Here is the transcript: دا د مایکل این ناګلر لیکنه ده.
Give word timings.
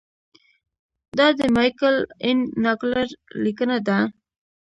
دا 1.17 1.27
د 1.39 1.41
مایکل 1.55 1.95
این 2.25 2.37
ناګلر 2.63 3.07
لیکنه 3.43 3.77
ده. 3.87 3.97